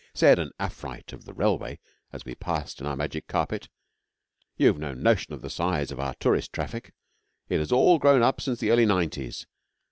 [0.15, 1.77] Said an Afrite of the Railway
[2.11, 3.69] as we passed in our magic carpet:
[4.57, 6.93] 'You've no notion of the size of our tourist traffic.
[7.49, 9.45] It has all grown up since the early 'Nineties.